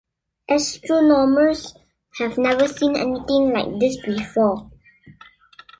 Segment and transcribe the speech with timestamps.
[0.49, 1.75] Astronomers
[2.17, 4.71] have never seen anything like this before.